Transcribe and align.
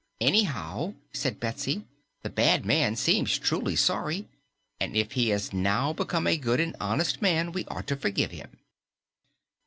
"Anyhow," 0.19 0.95
said 1.13 1.39
Betsy, 1.39 1.85
"the 2.23 2.31
bad 2.31 2.65
man 2.65 2.95
seems 2.95 3.37
truly 3.37 3.75
sorry, 3.75 4.27
and 4.79 4.95
if 4.95 5.11
he 5.11 5.29
has 5.29 5.53
now 5.53 5.93
become 5.93 6.25
a 6.25 6.37
good 6.37 6.59
and 6.59 6.75
honest 6.79 7.21
man, 7.21 7.51
we 7.51 7.65
ought 7.65 7.85
to 7.85 7.95
forgive 7.95 8.31
him." 8.31 8.57